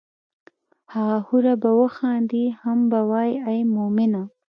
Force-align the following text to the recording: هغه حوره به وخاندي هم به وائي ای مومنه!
هغه 0.93 1.17
حوره 1.27 1.53
به 1.61 1.71
وخاندي 1.81 2.45
هم 2.61 2.79
به 2.91 2.99
وائي 3.09 3.33
ای 3.49 3.59
مومنه! 3.75 4.23